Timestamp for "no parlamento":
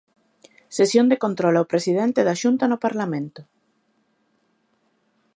2.67-3.41